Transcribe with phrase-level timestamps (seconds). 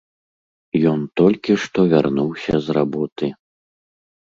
[0.91, 3.33] Ён толькі што вярнуўся з работы.